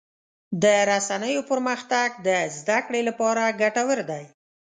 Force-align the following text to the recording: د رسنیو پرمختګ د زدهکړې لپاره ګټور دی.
د 0.63 0.65
رسنیو 0.91 1.41
پرمختګ 1.51 2.07
د 2.27 2.29
زدهکړې 2.57 3.01
لپاره 3.09 3.43
ګټور 3.61 3.99
دی. 4.09 4.23